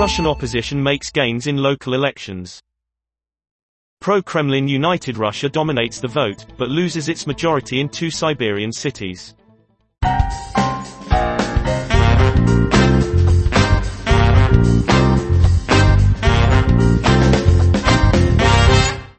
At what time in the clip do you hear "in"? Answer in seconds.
1.46-1.58, 7.82-7.88